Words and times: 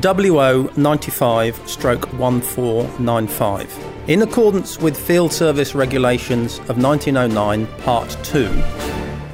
WO 0.00 0.70
95 0.76 1.68
stroke 1.68 2.12
1495. 2.12 3.84
In 4.06 4.22
accordance 4.22 4.78
with 4.78 4.96
Field 4.96 5.32
Service 5.32 5.74
Regulations 5.74 6.60
of 6.68 6.80
1909, 6.80 7.66
Part 7.82 8.16
2, 8.22 8.62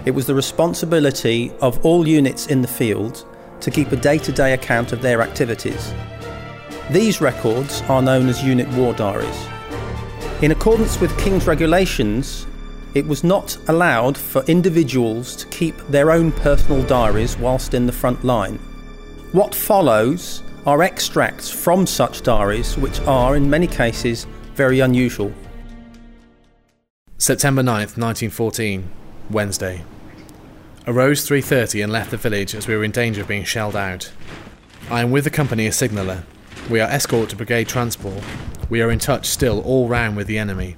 it 0.07 0.13
was 0.13 0.25
the 0.27 0.35
responsibility 0.35 1.53
of 1.61 1.85
all 1.85 2.09
units 2.09 2.47
in 2.47 2.63
the 2.63 2.69
field 2.69 3.27
to 3.61 3.71
keep 3.71 3.93
a 3.93 3.97
day 3.97 4.17
to 4.17 4.33
day 4.33 4.55
account 4.55 4.93
of 4.93 5.03
their 5.03 5.21
activities. 5.21 5.93
These 6.91 7.21
records 7.21 7.83
are 7.83 8.01
known 8.01 8.31
as 8.31 8.43
unit 8.43 8.69
war 8.69 8.95
diaries. 8.95 9.47
In 10.41 10.51
accordance 10.51 10.99
with 10.99 11.19
King's 11.19 11.47
Regulations, 11.47 12.47
it 12.95 13.07
was 13.07 13.23
not 13.23 13.59
allowed 13.69 14.17
for 14.17 14.43
individuals 14.45 15.37
to 15.37 15.47
keep 15.49 15.77
their 15.89 16.11
own 16.11 16.33
personal 16.33 16.83
diaries 16.85 17.37
whilst 17.37 17.75
in 17.75 17.85
the 17.85 17.93
front 17.93 18.25
line. 18.25 18.59
What 19.33 19.55
follows 19.55 20.44
are 20.67 20.83
extracts 20.83 21.51
from 21.51 21.87
such 21.87 22.23
diaries, 22.23 22.77
which 22.79 23.01
are, 23.03 23.37
in 23.37 23.51
many 23.51 23.67
cases, 23.67 24.27
very 24.55 24.81
unusual. 24.81 25.33
September 27.19 27.63
9th, 27.63 27.99
1914, 27.99 28.91
Wednesday. 29.31 29.85
Arose 30.87 31.29
3.30 31.29 31.85
and 31.85 31.93
left 31.93 32.11
the 32.11 32.17
village 32.17 32.55
as 32.55 32.67
we 32.67 32.77
were 32.77 32.85
in 32.85 32.91
danger 32.91 33.23
of 33.23 33.29
being 33.29 33.45
shelled 33.45 33.77
out. 33.77 34.11
I 34.91 35.01
am 35.01 35.11
with 35.11 35.25
the 35.25 35.31
company 35.31 35.67
as 35.67 35.77
signaller. 35.77 36.25
We 36.71 36.81
are 36.81 36.89
escort 36.89 37.31
to 37.31 37.37
brigade 37.37 37.69
transport. 37.69 38.23
We 38.71 38.81
are 38.81 38.91
in 38.91 38.99
touch 38.99 39.27
still 39.27 39.61
all 39.63 39.89
round 39.89 40.17
with 40.17 40.27
the 40.27 40.39
enemy. 40.39 40.77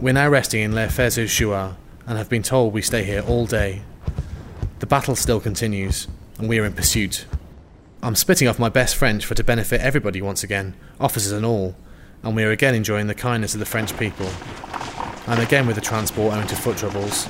We're 0.00 0.14
now 0.14 0.28
resting 0.28 0.62
in 0.62 0.72
Les 0.72 0.94
Fers 0.94 1.16
Jouarre 1.16 1.76
and 2.06 2.16
have 2.16 2.28
been 2.28 2.42
told 2.42 2.72
we 2.72 2.82
stay 2.82 3.04
here 3.04 3.22
all 3.22 3.46
day. 3.46 3.82
The 4.78 4.86
battle 4.86 5.16
still 5.16 5.40
continues, 5.40 6.06
and 6.38 6.48
we 6.48 6.58
are 6.58 6.64
in 6.64 6.74
pursuit. 6.74 7.26
I'm 8.02 8.14
spitting 8.14 8.46
off 8.46 8.58
my 8.58 8.68
best 8.68 8.94
French 8.94 9.24
for 9.24 9.34
to 9.34 9.42
benefit 9.42 9.80
everybody 9.80 10.20
once 10.20 10.44
again, 10.44 10.74
officers 11.00 11.32
and 11.32 11.46
all, 11.46 11.74
and 12.22 12.36
we 12.36 12.44
are 12.44 12.50
again 12.50 12.74
enjoying 12.74 13.06
the 13.06 13.14
kindness 13.14 13.54
of 13.54 13.60
the 13.60 13.66
French 13.66 13.96
people. 13.98 14.28
I'm 15.26 15.40
again 15.40 15.66
with 15.66 15.76
the 15.76 15.82
transport 15.82 16.34
owing 16.34 16.46
to 16.46 16.56
foot 16.56 16.76
troubles. 16.76 17.26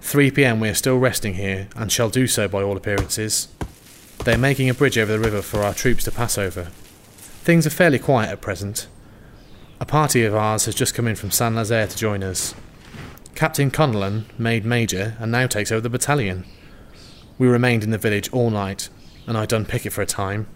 3 0.00 0.30
pm 0.30 0.58
we 0.58 0.68
are 0.68 0.74
still 0.74 0.98
resting 0.98 1.34
here, 1.34 1.68
and 1.76 1.92
shall 1.92 2.08
do 2.08 2.26
so 2.26 2.48
by 2.48 2.62
all 2.62 2.76
appearances. 2.76 3.48
They 4.24 4.34
are 4.34 4.38
making 4.38 4.70
a 4.70 4.74
bridge 4.74 4.96
over 4.98 5.12
the 5.12 5.20
river 5.20 5.42
for 5.42 5.60
our 5.60 5.74
troops 5.74 6.04
to 6.04 6.10
pass 6.10 6.38
over. 6.38 6.64
Things 7.44 7.66
are 7.66 7.70
fairly 7.70 7.98
quiet 7.98 8.30
at 8.30 8.40
present. 8.40 8.88
A 9.80 9.84
party 9.84 10.24
of 10.24 10.34
ours 10.34 10.64
has 10.64 10.74
just 10.74 10.94
come 10.94 11.06
in 11.06 11.14
from 11.14 11.30
Saint 11.30 11.54
Lazare 11.54 11.90
to 11.90 11.96
join 11.96 12.22
us. 12.22 12.54
Captain 13.34 13.70
Connellan 13.70 14.24
made 14.38 14.64
major 14.64 15.16
and 15.18 15.30
now 15.30 15.46
takes 15.46 15.70
over 15.70 15.82
the 15.82 15.90
battalion. 15.90 16.46
We 17.36 17.48
remained 17.48 17.84
in 17.84 17.90
the 17.90 17.98
village 17.98 18.32
all 18.32 18.50
night, 18.50 18.88
and 19.26 19.36
I 19.36 19.46
done 19.46 19.64
picket 19.64 19.92
for 19.92 20.02
a 20.02 20.06
time. 20.06 20.46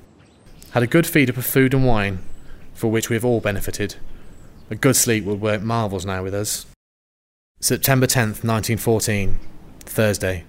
Had 0.73 0.83
a 0.83 0.87
good 0.87 1.07
feed 1.07 1.31
up 1.31 1.37
of 1.37 1.47
food 1.47 1.75
and 1.75 1.87
wine, 1.87 2.21
for 2.75 2.91
which 2.91 3.09
we 3.09 3.17
have 3.17 3.25
all 3.25 3.41
benefited. 3.41 3.97
A 4.71 4.75
good 4.75 4.97
sleep 4.97 5.25
would 5.25 5.41
work 5.41 5.63
marvels 5.63 6.05
now 6.05 6.23
with 6.23 6.35
us. 6.35 6.67
September 7.61 8.07
10th, 8.07 8.45
1914, 8.45 9.39
Thursday. 9.81 10.45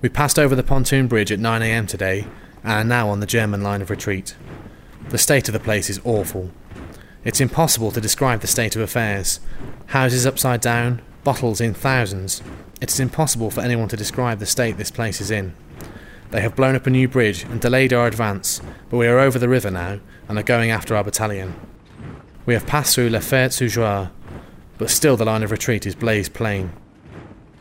We 0.00 0.08
passed 0.08 0.38
over 0.38 0.54
the 0.54 0.62
pontoon 0.62 1.08
bridge 1.08 1.32
at 1.32 1.40
9am 1.40 1.88
today 1.88 2.26
and 2.62 2.72
are 2.72 2.84
now 2.84 3.08
on 3.08 3.20
the 3.20 3.26
German 3.26 3.62
line 3.62 3.82
of 3.82 3.90
retreat. 3.90 4.36
The 5.08 5.18
state 5.18 5.48
of 5.48 5.52
the 5.52 5.60
place 5.60 5.90
is 5.90 6.00
awful. 6.04 6.50
It's 7.24 7.40
impossible 7.40 7.90
to 7.92 8.00
describe 8.00 8.40
the 8.40 8.46
state 8.46 8.76
of 8.76 8.82
affairs. 8.82 9.40
Houses 9.86 10.26
upside 10.26 10.60
down, 10.60 11.02
bottles 11.24 11.60
in 11.60 11.74
thousands. 11.74 12.42
It 12.80 12.90
is 12.90 13.00
impossible 13.00 13.50
for 13.50 13.60
anyone 13.60 13.88
to 13.88 13.96
describe 13.96 14.38
the 14.38 14.46
state 14.46 14.76
this 14.76 14.90
place 14.90 15.20
is 15.20 15.30
in. 15.30 15.54
They 16.30 16.40
have 16.40 16.56
blown 16.56 16.74
up 16.74 16.86
a 16.86 16.90
new 16.90 17.08
bridge 17.08 17.44
and 17.44 17.60
delayed 17.60 17.92
our 17.92 18.06
advance, 18.06 18.60
but 18.90 18.96
we 18.96 19.06
are 19.06 19.18
over 19.18 19.38
the 19.38 19.48
river 19.48 19.70
now 19.70 20.00
and 20.28 20.38
are 20.38 20.42
going 20.42 20.70
after 20.70 20.96
our 20.96 21.04
battalion. 21.04 21.54
We 22.44 22.54
have 22.54 22.66
passed 22.66 22.94
through 22.94 23.10
Les 23.10 23.28
Fers 23.28 23.58
Jouarre, 23.58 24.10
but 24.78 24.90
still 24.90 25.16
the 25.16 25.24
line 25.24 25.42
of 25.42 25.50
retreat 25.50 25.86
is 25.86 25.94
blazed 25.94 26.34
plain. 26.34 26.72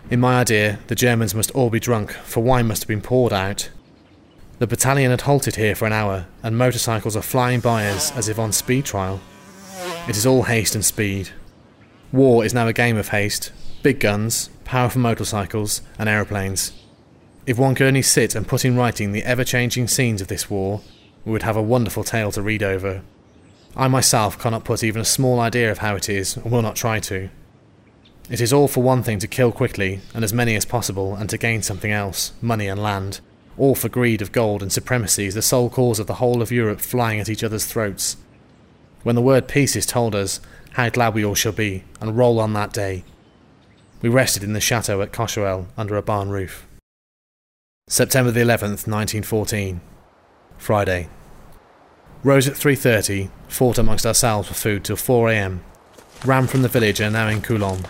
In 0.09 0.19
my 0.19 0.39
idea, 0.39 0.79
the 0.87 0.95
Germans 0.95 1.33
must 1.33 1.51
all 1.51 1.69
be 1.69 1.79
drunk, 1.79 2.11
for 2.11 2.43
wine 2.43 2.67
must 2.67 2.83
have 2.83 2.87
been 2.87 3.01
poured 3.01 3.33
out. 3.33 3.69
The 4.59 4.67
battalion 4.67 5.11
had 5.11 5.21
halted 5.21 5.55
here 5.55 5.75
for 5.75 5.85
an 5.85 5.93
hour, 5.93 6.27
and 6.43 6.57
motorcycles 6.57 7.15
are 7.15 7.21
flying 7.21 7.59
by 7.59 7.87
us 7.87 8.15
as 8.15 8.29
if 8.29 8.37
on 8.37 8.51
speed 8.51 8.85
trial. 8.85 9.19
It 10.07 10.15
is 10.15 10.25
all 10.25 10.43
haste 10.43 10.75
and 10.75 10.85
speed. 10.85 11.29
War 12.11 12.45
is 12.45 12.53
now 12.53 12.67
a 12.67 12.73
game 12.73 12.97
of 12.97 13.09
haste, 13.09 13.51
big 13.81 13.99
guns, 13.99 14.49
powerful 14.63 15.01
motorcycles, 15.01 15.81
and 15.97 16.07
aeroplanes. 16.07 16.71
If 17.45 17.59
one 17.59 17.75
could 17.75 17.87
only 17.87 18.01
sit 18.01 18.33
and 18.33 18.47
put 18.47 18.65
in 18.65 18.75
writing 18.75 19.11
the 19.11 19.23
ever 19.23 19.43
changing 19.43 19.87
scenes 19.87 20.19
of 20.19 20.27
this 20.27 20.49
war, 20.49 20.81
we 21.23 21.31
would 21.31 21.43
have 21.43 21.55
a 21.55 21.61
wonderful 21.61 22.03
tale 22.03 22.31
to 22.31 22.41
read 22.41 22.63
over. 22.63 23.03
I 23.75 23.87
myself 23.87 24.39
cannot 24.39 24.63
put 24.63 24.83
even 24.83 25.01
a 25.01 25.05
small 25.05 25.39
idea 25.39 25.71
of 25.71 25.79
how 25.79 25.95
it 25.95 26.09
is, 26.09 26.37
and 26.37 26.51
will 26.51 26.61
not 26.63 26.75
try 26.75 26.99
to. 27.01 27.29
It 28.29 28.41
is 28.41 28.51
all 28.51 28.67
for 28.67 28.81
one 28.81 29.03
thing 29.03 29.19
to 29.19 29.27
kill 29.27 29.51
quickly, 29.51 30.01
and 30.13 30.23
as 30.23 30.33
many 30.33 30.55
as 30.55 30.65
possible, 30.65 31.13
and 31.13 31.29
to 31.29 31.37
gain 31.37 31.61
something 31.61 31.91
else 31.91 32.33
money 32.41 32.67
and 32.67 32.81
land. 32.81 33.19
All 33.57 33.75
for 33.75 33.89
greed 33.89 34.21
of 34.23 34.31
gold 34.31 34.63
and 34.63 34.71
supremacy 34.71 35.25
is 35.25 35.35
the 35.35 35.41
sole 35.43 35.69
cause 35.69 35.99
of 35.99 36.07
the 36.07 36.15
whole 36.15 36.41
of 36.41 36.51
Europe 36.51 36.81
flying 36.81 37.19
at 37.19 37.29
each 37.29 37.43
other's 37.43 37.65
throats. 37.65 38.17
When 39.03 39.15
the 39.15 39.21
word 39.21 39.47
peace 39.47 39.75
is 39.75 39.85
told 39.85 40.15
us, 40.15 40.39
how 40.71 40.89
glad 40.89 41.13
we 41.13 41.23
all 41.23 41.35
shall 41.35 41.51
be, 41.51 41.83
and 42.01 42.17
roll 42.17 42.39
on 42.39 42.53
that 42.53 42.73
day. 42.73 43.03
We 44.01 44.09
rested 44.09 44.43
in 44.43 44.53
the 44.53 44.59
chateau 44.59 45.01
at 45.01 45.13
Cocherel 45.13 45.67
under 45.77 45.95
a 45.95 46.01
barn 46.01 46.29
roof. 46.29 46.65
September 47.87 48.31
the 48.31 48.39
11th, 48.39 48.87
1914. 48.87 49.79
Friday. 50.57 51.07
Rose 52.23 52.47
at 52.47 52.55
3.30, 52.55 53.29
fought 53.47 53.77
amongst 53.77 54.07
ourselves 54.07 54.47
for 54.47 54.55
food 54.55 54.83
till 54.83 54.95
4am. 54.95 55.59
Ran 56.25 56.47
from 56.47 56.63
the 56.63 56.67
village 56.67 56.99
and 56.99 57.13
now 57.13 57.27
in 57.27 57.43
Coulon. 57.43 57.85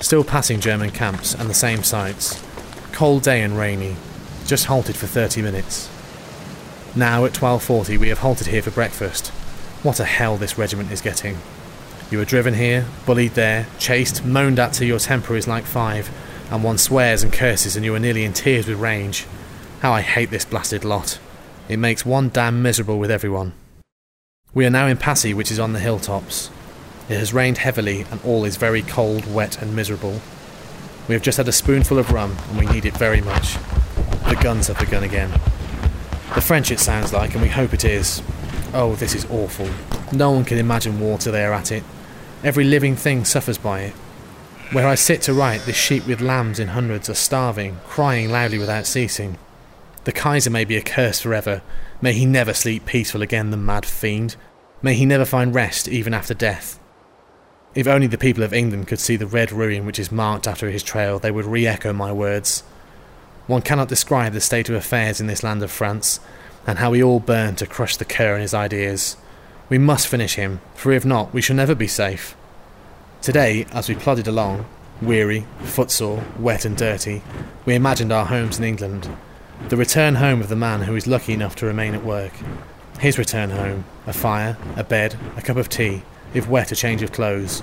Still 0.00 0.22
passing 0.22 0.60
German 0.60 0.92
camps 0.92 1.34
and 1.34 1.50
the 1.50 1.54
same 1.54 1.82
sights. 1.82 2.40
Cold 2.92 3.24
day 3.24 3.42
and 3.42 3.58
rainy. 3.58 3.96
Just 4.46 4.66
halted 4.66 4.94
for 4.94 5.08
30 5.08 5.42
minutes. 5.42 5.90
Now 6.94 7.24
at 7.24 7.32
12.40 7.32 7.98
we 7.98 8.08
have 8.08 8.18
halted 8.20 8.46
here 8.46 8.62
for 8.62 8.70
breakfast. 8.70 9.28
What 9.82 9.98
a 9.98 10.04
hell 10.04 10.36
this 10.36 10.58
regiment 10.58 10.92
is 10.92 11.00
getting. 11.00 11.38
You 12.08 12.18
were 12.18 12.24
driven 12.24 12.54
here, 12.54 12.86
bullied 13.04 13.32
there, 13.32 13.66
chased, 13.80 14.24
moaned 14.24 14.60
at 14.60 14.74
till 14.74 14.86
your 14.86 15.00
temper 15.00 15.34
is 15.34 15.48
like 15.48 15.64
five, 15.64 16.08
and 16.52 16.62
one 16.62 16.78
swears 16.78 17.24
and 17.24 17.32
curses 17.32 17.74
and 17.74 17.84
you 17.84 17.92
are 17.96 18.00
nearly 18.00 18.22
in 18.22 18.32
tears 18.32 18.68
with 18.68 18.78
rage. 18.78 19.26
How 19.80 19.94
I 19.94 20.02
hate 20.02 20.28
this 20.28 20.44
blasted 20.44 20.84
lot. 20.84 21.18
It 21.66 21.78
makes 21.78 22.04
one 22.04 22.28
damn 22.28 22.60
miserable 22.60 22.98
with 22.98 23.10
everyone. 23.10 23.54
We 24.52 24.66
are 24.66 24.70
now 24.70 24.86
in 24.86 24.98
Passy, 24.98 25.32
which 25.32 25.50
is 25.50 25.58
on 25.58 25.72
the 25.72 25.78
hilltops. 25.78 26.50
It 27.08 27.16
has 27.16 27.32
rained 27.32 27.56
heavily 27.56 28.02
and 28.10 28.20
all 28.22 28.44
is 28.44 28.58
very 28.58 28.82
cold, 28.82 29.32
wet, 29.32 29.62
and 29.62 29.74
miserable. 29.74 30.20
We 31.08 31.14
have 31.14 31.22
just 31.22 31.38
had 31.38 31.48
a 31.48 31.52
spoonful 31.52 31.98
of 31.98 32.12
rum 32.12 32.36
and 32.50 32.58
we 32.58 32.66
need 32.66 32.84
it 32.84 32.94
very 32.94 33.22
much. 33.22 33.54
The 34.28 34.38
guns 34.42 34.66
have 34.66 34.78
begun 34.78 35.02
again. 35.02 35.30
The 36.34 36.42
French 36.42 36.70
it 36.70 36.78
sounds 36.78 37.14
like, 37.14 37.32
and 37.32 37.40
we 37.40 37.48
hope 37.48 37.72
it 37.72 37.86
is, 37.86 38.22
Oh, 38.74 38.96
this 38.96 39.14
is 39.14 39.24
awful. 39.30 39.70
No 40.12 40.30
one 40.30 40.44
can 40.44 40.58
imagine 40.58 41.00
war 41.00 41.16
till 41.16 41.32
they 41.32 41.44
are 41.44 41.54
at 41.54 41.72
it. 41.72 41.84
Every 42.44 42.64
living 42.64 42.96
thing 42.96 43.24
suffers 43.24 43.56
by 43.56 43.80
it. 43.80 43.92
Where 44.72 44.86
I 44.86 44.94
sit 44.94 45.22
to 45.22 45.32
write, 45.32 45.62
the 45.62 45.72
sheep 45.72 46.06
with 46.06 46.20
lambs 46.20 46.60
in 46.60 46.68
hundreds 46.68 47.08
are 47.08 47.14
starving, 47.14 47.78
crying 47.86 48.30
loudly 48.30 48.58
without 48.58 48.84
ceasing. 48.84 49.38
The 50.04 50.12
Kaiser 50.12 50.50
may 50.50 50.64
be 50.64 50.76
accursed 50.76 51.22
forever. 51.22 51.62
May 52.00 52.14
he 52.14 52.24
never 52.24 52.54
sleep 52.54 52.86
peaceful 52.86 53.22
again, 53.22 53.50
the 53.50 53.56
mad 53.56 53.84
fiend. 53.84 54.36
May 54.82 54.94
he 54.94 55.04
never 55.04 55.24
find 55.24 55.54
rest 55.54 55.88
even 55.88 56.14
after 56.14 56.32
death. 56.32 56.80
If 57.74 57.86
only 57.86 58.06
the 58.06 58.18
people 58.18 58.42
of 58.42 58.52
England 58.52 58.88
could 58.88 58.98
see 58.98 59.16
the 59.16 59.26
red 59.26 59.52
ruin 59.52 59.86
which 59.86 59.98
is 59.98 60.10
marked 60.10 60.48
after 60.48 60.70
his 60.70 60.82
trail, 60.82 61.18
they 61.18 61.30
would 61.30 61.44
re 61.44 61.66
echo 61.66 61.92
my 61.92 62.12
words. 62.12 62.62
One 63.46 63.62
cannot 63.62 63.88
describe 63.88 64.32
the 64.32 64.40
state 64.40 64.68
of 64.68 64.74
affairs 64.74 65.20
in 65.20 65.26
this 65.26 65.42
land 65.42 65.62
of 65.62 65.70
France, 65.70 66.18
and 66.66 66.78
how 66.78 66.90
we 66.90 67.02
all 67.02 67.20
burn 67.20 67.56
to 67.56 67.66
crush 67.66 67.96
the 67.96 68.04
cur 68.04 68.34
and 68.34 68.42
his 68.42 68.54
ideas. 68.54 69.16
We 69.68 69.78
must 69.78 70.08
finish 70.08 70.34
him, 70.34 70.60
for 70.74 70.92
if 70.92 71.04
not, 71.04 71.32
we 71.32 71.42
shall 71.42 71.56
never 71.56 71.74
be 71.74 71.86
safe. 71.86 72.34
Today, 73.22 73.66
as 73.72 73.88
we 73.88 73.94
plodded 73.94 74.26
along, 74.26 74.66
weary, 75.02 75.46
footsore, 75.62 76.24
wet 76.38 76.64
and 76.64 76.76
dirty, 76.76 77.22
we 77.66 77.74
imagined 77.74 78.12
our 78.12 78.26
homes 78.26 78.58
in 78.58 78.64
England. 78.64 79.08
The 79.68 79.76
return 79.76 80.16
home 80.16 80.40
of 80.40 80.48
the 80.48 80.56
man 80.56 80.82
who 80.82 80.96
is 80.96 81.06
lucky 81.06 81.32
enough 81.32 81.54
to 81.56 81.66
remain 81.66 81.94
at 81.94 82.04
work. 82.04 82.32
His 82.98 83.18
return 83.18 83.50
home, 83.50 83.84
a 84.06 84.12
fire, 84.12 84.56
a 84.76 84.82
bed, 84.82 85.16
a 85.36 85.42
cup 85.42 85.56
of 85.56 85.68
tea, 85.68 86.02
if 86.34 86.48
wet 86.48 86.72
a 86.72 86.76
change 86.76 87.02
of 87.02 87.12
clothes, 87.12 87.62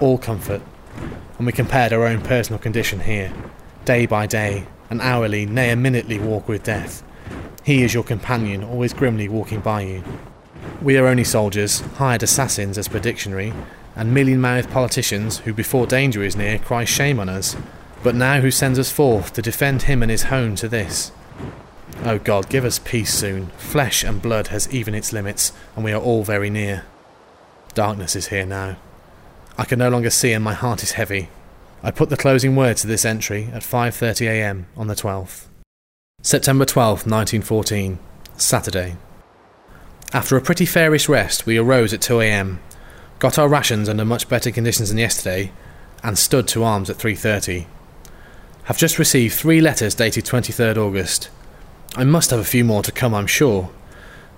all 0.00 0.16
comfort. 0.16 0.62
And 1.36 1.46
we 1.46 1.52
compared 1.52 1.92
our 1.92 2.06
own 2.06 2.22
personal 2.22 2.58
condition 2.58 3.00
here, 3.00 3.32
day 3.84 4.06
by 4.06 4.26
day, 4.26 4.66
an 4.88 5.00
hourly, 5.00 5.44
nay 5.44 5.70
a 5.70 5.76
minutely 5.76 6.18
walk 6.18 6.48
with 6.48 6.62
death. 6.62 7.02
He 7.64 7.82
is 7.82 7.92
your 7.92 8.04
companion, 8.04 8.64
always 8.64 8.94
grimly 8.94 9.28
walking 9.28 9.60
by 9.60 9.82
you. 9.82 10.04
We 10.80 10.96
are 10.96 11.06
only 11.06 11.24
soldiers, 11.24 11.80
hired 11.80 12.22
assassins 12.22 12.78
as 12.78 12.88
per 12.88 12.98
dictionary, 12.98 13.52
and 13.94 14.14
million 14.14 14.40
mouthed 14.40 14.70
politicians 14.70 15.38
who, 15.38 15.52
before 15.52 15.86
danger 15.86 16.22
is 16.22 16.36
near, 16.36 16.58
cry 16.58 16.84
shame 16.84 17.20
on 17.20 17.28
us, 17.28 17.56
but 18.02 18.14
now 18.14 18.40
who 18.40 18.50
sends 18.50 18.78
us 18.78 18.90
forth 18.90 19.32
to 19.34 19.42
defend 19.42 19.82
him 19.82 20.02
and 20.02 20.10
his 20.10 20.24
home 20.24 20.54
to 20.56 20.68
this. 20.68 21.12
Oh 22.04 22.18
God, 22.18 22.48
give 22.48 22.64
us 22.64 22.80
peace 22.80 23.14
soon. 23.14 23.46
Flesh 23.58 24.02
and 24.02 24.20
blood 24.20 24.48
has 24.48 24.72
even 24.74 24.92
its 24.92 25.12
limits, 25.12 25.52
and 25.76 25.84
we 25.84 25.92
are 25.92 26.02
all 26.02 26.24
very 26.24 26.50
near. 26.50 26.84
Darkness 27.74 28.16
is 28.16 28.28
here 28.28 28.44
now. 28.44 28.76
I 29.56 29.64
can 29.64 29.78
no 29.78 29.88
longer 29.88 30.10
see, 30.10 30.32
and 30.32 30.42
my 30.42 30.54
heart 30.54 30.82
is 30.82 30.92
heavy. 30.92 31.28
I 31.80 31.92
put 31.92 32.08
the 32.08 32.16
closing 32.16 32.56
words 32.56 32.80
to 32.80 32.88
this 32.88 33.04
entry 33.04 33.50
at 33.52 33.62
5:30 33.62 34.26
a.m. 34.26 34.66
on 34.76 34.88
the 34.88 34.96
12th. 34.96 35.46
September 36.22 36.64
12th, 36.64 37.06
1914, 37.06 38.00
Saturday. 38.36 38.96
After 40.12 40.36
a 40.36 40.42
pretty 40.42 40.66
fairish 40.66 41.08
rest, 41.08 41.46
we 41.46 41.56
arose 41.56 41.92
at 41.92 42.00
2 42.00 42.20
a.m., 42.20 42.60
got 43.20 43.38
our 43.38 43.48
rations 43.48 43.88
under 43.88 44.04
much 44.04 44.28
better 44.28 44.50
conditions 44.50 44.88
than 44.88 44.98
yesterday, 44.98 45.52
and 46.02 46.18
stood 46.18 46.48
to 46.48 46.64
arms 46.64 46.90
at 46.90 46.98
3:30. 46.98 47.66
Have 48.64 48.78
just 48.78 48.98
received 48.98 49.34
three 49.34 49.60
letters 49.60 49.94
dated 49.94 50.24
23rd 50.24 50.76
August. 50.76 51.30
I 51.94 52.04
must 52.04 52.30
have 52.30 52.40
a 52.40 52.44
few 52.44 52.64
more 52.64 52.82
to 52.84 52.90
come, 52.90 53.14
I'm 53.14 53.26
sure. 53.26 53.70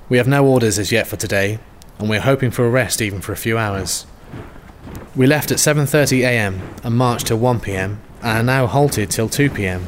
We 0.09 0.17
have 0.17 0.27
no 0.27 0.45
orders 0.45 0.77
as 0.77 0.91
yet 0.91 1.07
for 1.07 1.15
today, 1.15 1.61
and 2.01 2.11
we 2.11 2.17
are 2.17 2.21
hoping 2.21 2.51
for 2.51 2.67
a 2.67 2.71
rest 2.71 3.01
even 3.01 3.21
for 3.21 3.33
a 3.33 3.37
few 3.37 3.57
hours. 3.57 4.07
We 5.15 5.29
left 5.29 5.53
at 5.53 5.59
7:30 5.59 6.23
a.m. 6.23 6.61
and 6.83 6.97
marched 6.97 7.29
till 7.29 7.39
1 7.39 7.61
p.m. 7.61 8.01
and 8.23 8.39
are 8.39 8.43
now 8.43 8.67
halted 8.67 9.09
till 9.09 9.29
2 9.29 9.51
p.m. 9.51 9.87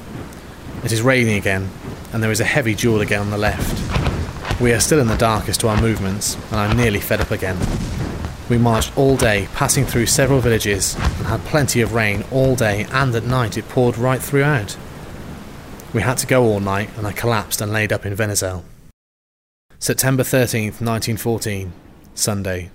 It 0.84 0.92
is 0.92 1.02
raining 1.02 1.36
again, 1.36 1.70
and 2.12 2.22
there 2.22 2.30
is 2.30 2.38
a 2.38 2.44
heavy 2.44 2.76
duel 2.76 3.00
again 3.00 3.20
on 3.20 3.30
the 3.30 3.36
left. 3.36 4.60
We 4.60 4.72
are 4.72 4.78
still 4.78 5.00
in 5.00 5.08
the 5.08 5.16
dark 5.16 5.48
as 5.48 5.58
to 5.58 5.68
our 5.68 5.80
movements, 5.80 6.36
and 6.52 6.60
I'm 6.60 6.76
nearly 6.76 7.00
fed 7.00 7.20
up 7.20 7.32
again. 7.32 7.58
We 8.48 8.58
marched 8.58 8.96
all 8.96 9.16
day, 9.16 9.48
passing 9.54 9.86
through 9.86 10.06
several 10.06 10.38
villages, 10.38 10.94
and 10.94 11.26
had 11.26 11.44
plenty 11.46 11.80
of 11.80 11.94
rain 11.94 12.22
all 12.30 12.54
day, 12.54 12.86
and 12.92 13.12
at 13.16 13.24
night 13.24 13.58
it 13.58 13.68
poured 13.68 13.98
right 13.98 14.22
throughout. 14.22 14.76
We 15.96 16.02
had 16.02 16.18
to 16.18 16.26
go 16.26 16.44
all 16.44 16.60
night, 16.60 16.90
and 16.98 17.06
I 17.06 17.12
collapsed 17.12 17.62
and 17.62 17.72
laid 17.72 17.90
up 17.90 18.04
in 18.04 18.14
Venizel. 18.14 18.64
September 19.78 20.22
13th, 20.22 20.82
1914, 20.82 21.72
Sunday. 22.14 22.70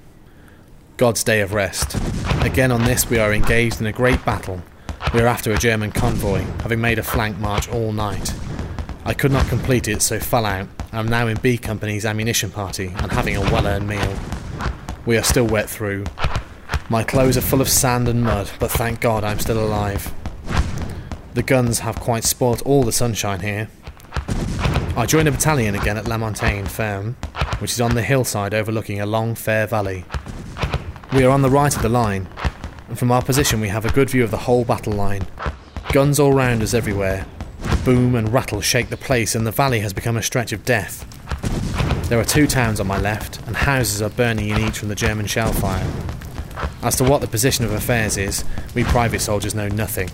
God's 0.97 1.23
day 1.23 1.41
of 1.41 1.53
rest. 1.53 1.95
Again 2.41 2.71
on 2.71 2.83
this, 2.83 3.11
we 3.11 3.19
are 3.19 3.31
engaged 3.31 3.79
in 3.79 3.85
a 3.85 3.91
great 3.91 4.25
battle. 4.25 4.63
We 5.13 5.21
are 5.21 5.27
after 5.27 5.51
a 5.51 5.59
German 5.59 5.91
convoy, 5.91 6.39
having 6.63 6.81
made 6.81 6.97
a 6.97 7.03
flank 7.03 7.37
march 7.37 7.69
all 7.69 7.93
night. 7.93 8.33
I 9.05 9.13
could 9.13 9.31
not 9.31 9.45
complete 9.45 9.87
it, 9.87 10.01
so 10.01 10.19
fell 10.19 10.47
out. 10.47 10.67
I 10.91 10.97
am 10.97 11.07
now 11.07 11.27
in 11.27 11.37
B 11.37 11.59
Company's 11.59 12.07
ammunition 12.07 12.49
party 12.49 12.87
and 12.87 13.11
having 13.11 13.37
a 13.37 13.41
well 13.41 13.67
earned 13.67 13.87
meal. 13.87 14.17
We 15.05 15.15
are 15.15 15.23
still 15.23 15.45
wet 15.45 15.69
through. 15.69 16.05
My 16.89 17.03
clothes 17.03 17.37
are 17.37 17.41
full 17.41 17.61
of 17.61 17.69
sand 17.69 18.07
and 18.07 18.23
mud, 18.23 18.49
but 18.57 18.71
thank 18.71 18.99
God 18.99 19.23
I'm 19.23 19.37
still 19.37 19.63
alive. 19.63 20.11
The 21.33 21.43
guns 21.43 21.79
have 21.79 21.97
quite 21.97 22.25
spoilt 22.25 22.61
all 22.63 22.83
the 22.83 22.91
sunshine 22.91 23.39
here. 23.39 23.69
I 24.97 25.05
joined 25.07 25.29
a 25.29 25.31
battalion 25.31 25.75
again 25.75 25.95
at 25.95 26.05
La 26.05 26.17
Montagne 26.17 26.65
Ferme, 26.65 27.15
which 27.59 27.71
is 27.71 27.79
on 27.79 27.95
the 27.95 28.01
hillside 28.01 28.53
overlooking 28.53 28.99
a 28.99 29.05
long, 29.05 29.35
fair 29.35 29.65
valley. 29.65 30.03
We 31.13 31.23
are 31.23 31.29
on 31.29 31.41
the 31.41 31.49
right 31.49 31.73
of 31.73 31.81
the 31.81 31.87
line, 31.87 32.27
and 32.89 32.99
from 32.99 33.13
our 33.13 33.21
position 33.21 33.61
we 33.61 33.69
have 33.69 33.85
a 33.85 33.93
good 33.93 34.09
view 34.09 34.25
of 34.25 34.31
the 34.31 34.39
whole 34.39 34.65
battle 34.65 34.91
line. 34.91 35.25
Guns 35.93 36.19
all 36.19 36.33
round 36.33 36.63
us 36.63 36.73
everywhere. 36.73 37.25
The 37.61 37.81
boom 37.85 38.15
and 38.15 38.33
rattle 38.33 38.59
shake 38.59 38.89
the 38.89 38.97
place, 38.97 39.33
and 39.33 39.47
the 39.47 39.51
valley 39.51 39.79
has 39.79 39.93
become 39.93 40.17
a 40.17 40.23
stretch 40.23 40.51
of 40.51 40.65
death. 40.65 41.07
There 42.09 42.19
are 42.19 42.25
two 42.25 42.45
towns 42.45 42.81
on 42.81 42.87
my 42.87 42.99
left, 42.99 43.39
and 43.47 43.55
houses 43.55 44.01
are 44.01 44.09
burning 44.09 44.49
in 44.49 44.59
each 44.59 44.79
from 44.79 44.89
the 44.89 44.95
German 44.95 45.27
shell 45.27 45.53
fire. 45.53 45.89
As 46.83 46.97
to 46.97 47.05
what 47.05 47.21
the 47.21 47.27
position 47.27 47.63
of 47.63 47.71
affairs 47.71 48.17
is, 48.17 48.43
we 48.75 48.83
private 48.83 49.21
soldiers 49.21 49.55
know 49.55 49.69
nothing. 49.69 50.09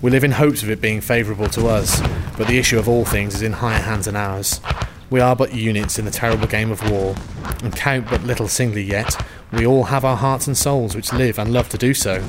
We 0.00 0.12
live 0.12 0.22
in 0.22 0.30
hopes 0.30 0.62
of 0.62 0.70
it 0.70 0.80
being 0.80 1.00
favourable 1.00 1.48
to 1.48 1.66
us, 1.66 2.00
but 2.36 2.46
the 2.46 2.56
issue 2.58 2.78
of 2.78 2.88
all 2.88 3.04
things 3.04 3.34
is 3.34 3.42
in 3.42 3.54
higher 3.54 3.82
hands 3.82 4.04
than 4.04 4.14
ours. 4.14 4.60
We 5.10 5.18
are 5.18 5.34
but 5.34 5.54
units 5.54 5.98
in 5.98 6.04
the 6.04 6.12
terrible 6.12 6.46
game 6.46 6.70
of 6.70 6.88
war, 6.88 7.16
and 7.64 7.74
count 7.74 8.08
but 8.08 8.22
little 8.22 8.46
singly 8.46 8.82
yet, 8.82 9.20
we 9.52 9.66
all 9.66 9.84
have 9.84 10.04
our 10.04 10.16
hearts 10.16 10.46
and 10.46 10.56
souls 10.56 10.94
which 10.94 11.12
live 11.12 11.36
and 11.36 11.52
love 11.52 11.68
to 11.70 11.78
do 11.78 11.94
so. 11.94 12.24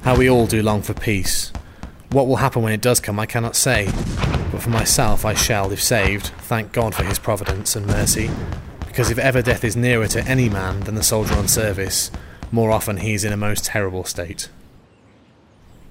How 0.00 0.16
we 0.16 0.30
all 0.30 0.46
do 0.46 0.62
long 0.62 0.80
for 0.80 0.94
peace. 0.94 1.52
What 2.10 2.26
will 2.26 2.36
happen 2.36 2.62
when 2.62 2.72
it 2.72 2.80
does 2.80 3.00
come, 3.00 3.20
I 3.20 3.26
cannot 3.26 3.54
say, 3.54 3.90
but 4.50 4.62
for 4.62 4.70
myself 4.70 5.26
I 5.26 5.34
shall, 5.34 5.72
if 5.72 5.82
saved, 5.82 6.28
thank 6.38 6.72
God 6.72 6.94
for 6.94 7.04
his 7.04 7.18
providence 7.18 7.76
and 7.76 7.86
mercy, 7.86 8.30
because 8.86 9.10
if 9.10 9.18
ever 9.18 9.42
death 9.42 9.62
is 9.62 9.76
nearer 9.76 10.08
to 10.08 10.24
any 10.26 10.48
man 10.48 10.80
than 10.80 10.94
the 10.94 11.02
soldier 11.02 11.34
on 11.34 11.48
service, 11.48 12.10
more 12.50 12.70
often 12.70 12.98
he 12.98 13.12
is 13.12 13.24
in 13.24 13.32
a 13.34 13.36
most 13.36 13.66
terrible 13.66 14.04
state. 14.04 14.48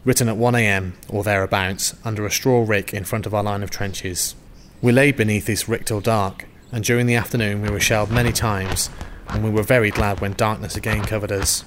Written 0.03 0.29
at 0.29 0.37
1am, 0.37 0.93
or 1.09 1.23
thereabouts, 1.23 1.95
under 2.03 2.25
a 2.25 2.31
straw 2.31 2.65
rick 2.67 2.91
in 2.91 3.03
front 3.03 3.27
of 3.27 3.35
our 3.35 3.43
line 3.43 3.61
of 3.61 3.69
trenches. 3.69 4.33
We 4.81 4.91
lay 4.91 5.11
beneath 5.11 5.45
this 5.45 5.69
rick 5.69 5.85
till 5.85 6.01
dark, 6.01 6.47
and 6.71 6.83
during 6.83 7.05
the 7.05 7.15
afternoon 7.15 7.61
we 7.61 7.69
were 7.69 7.79
shelled 7.79 8.09
many 8.09 8.31
times, 8.31 8.89
and 9.29 9.43
we 9.43 9.51
were 9.51 9.61
very 9.61 9.91
glad 9.91 10.19
when 10.19 10.33
darkness 10.33 10.75
again 10.75 11.03
covered 11.03 11.31
us. 11.31 11.63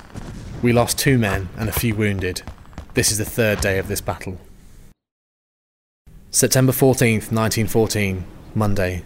We 0.63 0.73
lost 0.73 0.99
two 0.99 1.17
men 1.17 1.49
and 1.57 1.69
a 1.69 1.73
few 1.73 1.95
wounded. 1.95 2.43
This 2.95 3.13
is 3.13 3.19
the 3.19 3.25
third 3.25 3.61
day 3.61 3.79
of 3.79 3.87
this 3.87 4.01
battle. 4.01 4.41
September 6.31 6.73
14th, 6.73 7.31
1914, 7.31 8.25
Monday. 8.57 9.05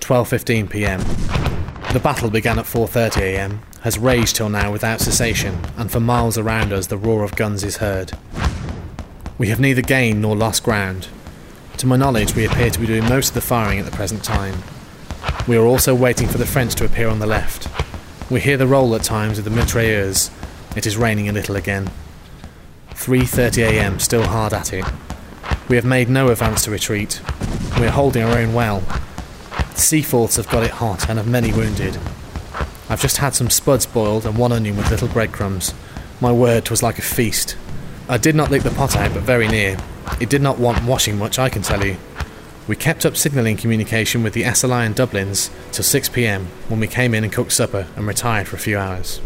12:15 0.00 0.68
p.m. 0.68 1.00
The 1.94 2.00
battle 2.00 2.28
began 2.28 2.58
at 2.58 2.66
4:30 2.66 3.20
a.m. 3.22 3.60
has 3.82 3.98
raged 3.98 4.36
till 4.36 4.48
now 4.48 4.70
without 4.70 5.00
cessation, 5.00 5.58
and 5.76 5.90
for 5.90 6.00
miles 6.00 6.36
around 6.36 6.72
us 6.72 6.86
the 6.86 6.98
roar 6.98 7.24
of 7.24 7.36
guns 7.36 7.64
is 7.64 7.78
heard. 7.78 8.12
We 9.38 9.48
have 9.48 9.60
neither 9.60 9.82
gained 9.82 10.20
nor 10.20 10.36
lost 10.36 10.62
ground. 10.62 11.08
To 11.78 11.86
my 11.86 11.96
knowledge, 11.96 12.34
we 12.34 12.44
appear 12.44 12.68
to 12.68 12.78
be 12.78 12.86
doing 12.86 13.08
most 13.08 13.28
of 13.28 13.34
the 13.34 13.40
firing 13.40 13.78
at 13.78 13.86
the 13.86 13.90
present 13.90 14.22
time. 14.22 14.62
We 15.48 15.56
are 15.56 15.64
also 15.64 15.94
waiting 15.94 16.28
for 16.28 16.36
the 16.36 16.44
French 16.44 16.74
to 16.74 16.84
appear 16.84 17.08
on 17.08 17.20
the 17.20 17.26
left. 17.26 17.68
We 18.30 18.40
hear 18.40 18.58
the 18.58 18.66
roll 18.66 18.94
at 18.94 19.02
times 19.02 19.38
of 19.38 19.44
the 19.44 19.50
mitrailleurs. 19.50 20.30
It 20.76 20.86
is 20.86 20.98
raining 20.98 21.28
a 21.28 21.32
little 21.32 21.56
again. 21.56 21.90
3:30 22.90 23.62
a.m. 23.62 23.98
still 23.98 24.24
hard 24.24 24.52
at 24.52 24.74
it. 24.74 24.84
We 25.68 25.76
have 25.76 25.86
made 25.86 26.10
no 26.10 26.28
advance 26.28 26.64
to 26.64 26.70
retreat. 26.70 27.22
We 27.78 27.86
are 27.86 27.90
holding 27.90 28.22
our 28.24 28.36
own 28.36 28.52
well. 28.52 28.80
The 28.80 29.80
Seaforths 29.80 30.36
have 30.36 30.50
got 30.50 30.64
it 30.64 30.72
hot 30.72 31.08
and 31.08 31.18
have 31.18 31.26
many 31.26 31.50
wounded. 31.50 31.98
I've 32.90 33.00
just 33.00 33.18
had 33.18 33.36
some 33.36 33.50
spuds 33.50 33.86
boiled 33.86 34.26
and 34.26 34.36
one 34.36 34.50
onion 34.50 34.76
with 34.76 34.90
little 34.90 35.06
breadcrumbs. 35.06 35.72
My 36.20 36.32
word 36.32 36.64
'twas 36.64 36.82
like 36.82 36.98
a 36.98 37.02
feast. 37.02 37.54
I 38.08 38.18
did 38.18 38.34
not 38.34 38.50
lick 38.50 38.64
the 38.64 38.70
pot 38.70 38.96
out, 38.96 39.14
but 39.14 39.22
very 39.22 39.46
near. 39.46 39.76
It 40.18 40.28
did 40.28 40.42
not 40.42 40.58
want 40.58 40.84
washing 40.84 41.16
much, 41.16 41.38
I 41.38 41.48
can 41.48 41.62
tell 41.62 41.86
you. 41.86 41.96
We 42.66 42.74
kept 42.74 43.06
up 43.06 43.16
signalling 43.16 43.58
communication 43.58 44.24
with 44.24 44.32
the 44.32 44.42
SLI 44.42 44.86
and 44.86 44.96
Dublins 44.96 45.50
till 45.70 45.84
6pm 45.84 46.46
when 46.68 46.80
we 46.80 46.88
came 46.88 47.14
in 47.14 47.22
and 47.22 47.32
cooked 47.32 47.52
supper 47.52 47.86
and 47.94 48.08
retired 48.08 48.48
for 48.48 48.56
a 48.56 48.58
few 48.58 48.76
hours. 48.76 49.20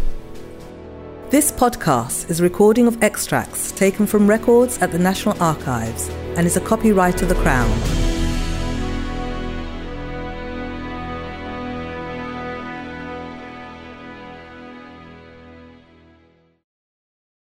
This 1.31 1.51
podcast 1.51 2.29
is 2.29 2.41
a 2.41 2.43
recording 2.43 2.87
of 2.87 3.03
extracts 3.03 3.73
taken 3.73 4.07
from 4.07 4.29
records 4.29 4.77
at 4.83 4.93
the 4.93 4.99
National 4.99 5.43
Archives 5.43 6.11
and 6.37 6.47
is 6.47 6.59
a 6.59 6.61
copyright 6.61 7.23
of 7.23 7.31
the 7.31 7.35
Crown. 7.37 8.04